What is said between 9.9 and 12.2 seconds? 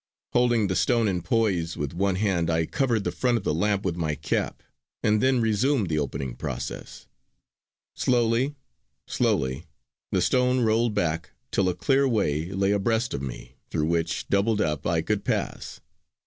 the stone rolled back till a clear